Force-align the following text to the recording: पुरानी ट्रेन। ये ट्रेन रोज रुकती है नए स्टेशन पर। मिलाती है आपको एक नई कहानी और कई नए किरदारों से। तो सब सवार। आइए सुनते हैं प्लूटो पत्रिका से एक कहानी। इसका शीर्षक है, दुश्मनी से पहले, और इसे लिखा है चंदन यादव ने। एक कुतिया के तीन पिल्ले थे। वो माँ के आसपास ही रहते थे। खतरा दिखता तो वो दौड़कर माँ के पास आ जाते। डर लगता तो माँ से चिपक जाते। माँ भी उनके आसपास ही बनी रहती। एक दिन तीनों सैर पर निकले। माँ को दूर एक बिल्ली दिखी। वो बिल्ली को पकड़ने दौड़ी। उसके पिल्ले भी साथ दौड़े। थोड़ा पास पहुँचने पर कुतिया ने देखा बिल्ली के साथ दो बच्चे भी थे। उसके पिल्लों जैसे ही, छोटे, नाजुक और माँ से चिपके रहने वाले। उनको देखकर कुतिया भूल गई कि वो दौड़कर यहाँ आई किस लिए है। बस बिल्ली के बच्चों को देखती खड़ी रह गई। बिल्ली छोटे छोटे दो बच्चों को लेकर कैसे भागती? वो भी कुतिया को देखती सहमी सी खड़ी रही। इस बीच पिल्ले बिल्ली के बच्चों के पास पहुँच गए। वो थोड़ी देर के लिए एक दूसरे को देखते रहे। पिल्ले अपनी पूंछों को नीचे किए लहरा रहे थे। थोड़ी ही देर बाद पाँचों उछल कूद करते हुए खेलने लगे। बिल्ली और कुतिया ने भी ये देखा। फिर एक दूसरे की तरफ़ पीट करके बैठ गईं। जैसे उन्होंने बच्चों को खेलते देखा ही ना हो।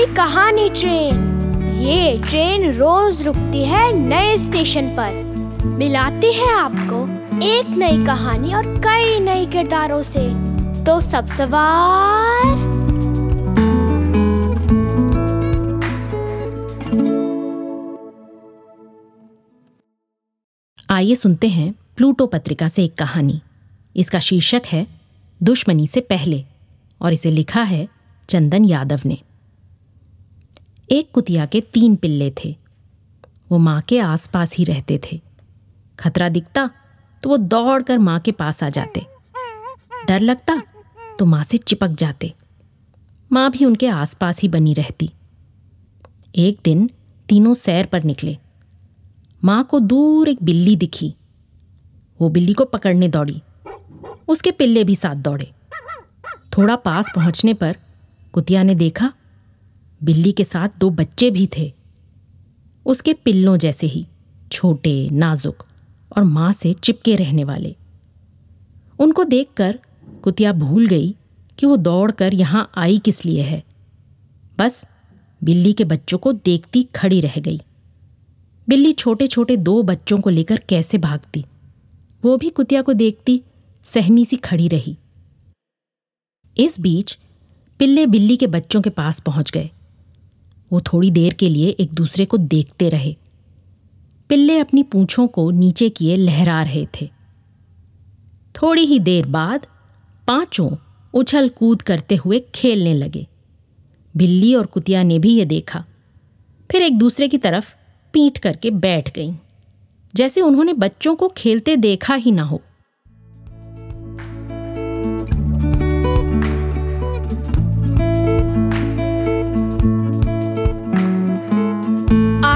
पुरानी 0.00 0.70
ट्रेन। 0.70 1.40
ये 1.82 2.22
ट्रेन 2.28 2.72
रोज 2.72 3.22
रुकती 3.22 3.64
है 3.64 3.92
नए 3.92 4.38
स्टेशन 4.38 4.88
पर। 4.88 5.12
मिलाती 5.66 6.32
है 6.32 6.52
आपको 6.52 7.02
एक 7.44 7.68
नई 7.68 8.06
कहानी 8.06 8.54
और 8.54 8.66
कई 8.66 9.20
नए 9.20 9.46
किरदारों 9.46 10.02
से। 10.02 10.28
तो 10.84 11.00
सब 11.00 11.26
सवार। 11.26 12.72
आइए 20.90 21.14
सुनते 21.14 21.48
हैं 21.48 21.74
प्लूटो 21.96 22.26
पत्रिका 22.26 22.68
से 22.68 22.84
एक 22.84 22.94
कहानी। 22.94 23.40
इसका 23.96 24.20
शीर्षक 24.20 24.62
है, 24.66 24.86
दुश्मनी 25.42 25.86
से 25.86 26.00
पहले, 26.00 26.44
और 27.00 27.12
इसे 27.12 27.30
लिखा 27.30 27.62
है 27.62 27.88
चंदन 28.28 28.64
यादव 28.64 29.00
ने। 29.06 29.18
एक 30.92 31.10
कुतिया 31.12 31.46
के 31.46 31.60
तीन 31.60 31.94
पिल्ले 31.96 32.32
थे। 32.44 32.56
वो 33.50 33.58
माँ 33.58 33.80
के 33.80 33.98
आसपास 33.98 34.54
ही 34.56 34.64
रहते 34.64 35.00
थे। 35.04 35.20
खतरा 35.98 36.28
दिखता 36.28 36.70
तो 37.22 37.28
वो 37.28 37.36
दौड़कर 37.36 37.98
माँ 37.98 38.18
के 38.20 38.32
पास 38.32 38.62
आ 38.62 38.68
जाते। 38.68 39.06
डर 40.08 40.20
लगता 40.20 40.62
तो 41.18 41.26
माँ 41.26 41.44
से 41.44 41.58
चिपक 41.58 41.88
जाते। 41.88 42.32
माँ 43.32 43.50
भी 43.50 43.64
उनके 43.64 43.86
आसपास 43.86 44.40
ही 44.40 44.48
बनी 44.48 44.74
रहती। 44.74 45.10
एक 46.36 46.58
दिन 46.64 46.90
तीनों 47.28 47.54
सैर 47.54 47.86
पर 47.86 48.04
निकले। 48.04 48.36
माँ 49.44 49.64
को 49.64 49.80
दूर 49.80 50.28
एक 50.28 50.42
बिल्ली 50.42 50.76
दिखी। 50.76 51.14
वो 52.20 52.28
बिल्ली 52.28 52.52
को 52.52 52.64
पकड़ने 52.64 53.08
दौड़ी। 53.08 53.42
उसके 54.28 54.50
पिल्ले 54.50 54.84
भी 54.84 54.96
साथ 54.96 55.14
दौड़े। 55.14 55.52
थोड़ा 56.58 56.76
पास 56.76 57.12
पहुँचने 57.16 57.54
पर 57.54 57.76
कुतिया 58.32 58.62
ने 58.62 58.74
देखा 58.74 59.12
बिल्ली 60.04 60.32
के 60.32 60.44
साथ 60.44 60.68
दो 60.78 60.90
बच्चे 60.90 61.30
भी 61.30 61.48
थे। 61.58 61.72
उसके 62.86 63.12
पिल्लों 63.12 63.56
जैसे 63.56 63.86
ही, 63.86 64.06
छोटे, 64.52 65.08
नाजुक 65.10 65.66
और 66.16 66.24
माँ 66.24 66.52
से 66.52 66.72
चिपके 66.72 67.16
रहने 67.16 67.44
वाले। 67.44 67.76
उनको 68.98 69.24
देखकर 69.24 69.78
कुतिया 70.22 70.52
भूल 70.52 70.86
गई 70.86 71.16
कि 71.58 71.66
वो 71.66 71.76
दौड़कर 71.76 72.34
यहाँ 72.34 72.70
आई 72.76 72.98
किस 72.98 73.24
लिए 73.24 73.42
है। 73.42 73.62
बस 74.58 74.86
बिल्ली 75.44 75.72
के 75.72 75.84
बच्चों 75.84 76.18
को 76.18 76.32
देखती 76.32 76.82
खड़ी 76.82 77.20
रह 77.20 77.34
गई। 77.38 77.60
बिल्ली 78.68 78.92
छोटे 78.92 79.26
छोटे 79.26 79.56
दो 79.56 79.82
बच्चों 79.82 80.20
को 80.20 80.30
लेकर 80.30 80.56
कैसे 80.68 80.98
भागती? 80.98 81.44
वो 82.24 82.36
भी 82.36 82.50
कुतिया 82.50 82.82
को 82.82 82.92
देखती 82.92 83.42
सहमी 83.84 84.24
सी 84.24 84.36
खड़ी 84.36 84.68
रही। 84.68 84.96
इस 86.58 86.80
बीच 86.80 87.18
पिल्ले 87.78 88.06
बिल्ली 88.06 88.36
के 88.36 88.46
बच्चों 88.46 88.82
के 88.82 88.90
पास 88.90 89.20
पहुँच 89.20 89.50
गए। 89.50 89.70
वो 90.72 90.80
थोड़ी 90.80 91.10
देर 91.10 91.34
के 91.34 91.48
लिए 91.48 91.68
एक 91.68 91.92
दूसरे 91.92 92.24
को 92.24 92.36
देखते 92.36 92.88
रहे। 92.88 93.16
पिल्ले 94.28 94.58
अपनी 94.58 94.82
पूंछों 94.82 95.28
को 95.28 95.50
नीचे 95.50 95.88
किए 95.88 96.16
लहरा 96.16 96.62
रहे 96.62 96.86
थे। 96.86 97.10
थोड़ी 98.62 98.82
ही 98.82 98.98
देर 98.98 99.26
बाद 99.26 99.66
पाँचों 100.28 100.76
उछल 101.14 101.48
कूद 101.48 101.82
करते 101.82 102.16
हुए 102.16 102.44
खेलने 102.54 102.94
लगे। 102.94 103.26
बिल्ली 104.16 104.54
और 104.54 104.66
कुतिया 104.66 105.02
ने 105.02 105.18
भी 105.18 105.34
ये 105.34 105.44
देखा। 105.44 105.84
फिर 106.70 106.82
एक 106.82 106.98
दूसरे 106.98 107.28
की 107.28 107.38
तरफ़ 107.38 107.74
पीट 108.12 108.38
करके 108.38 108.70
बैठ 108.70 109.14
गईं। 109.14 109.34
जैसे 110.14 110.40
उन्होंने 110.40 110.72
बच्चों 110.72 111.16
को 111.16 111.28
खेलते 111.28 111.76
देखा 111.76 112.14
ही 112.14 112.32
ना 112.32 112.42
हो। 112.42 112.62